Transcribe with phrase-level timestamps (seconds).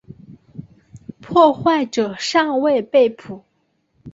[1.21, 3.43] 破坏者尚未被捕。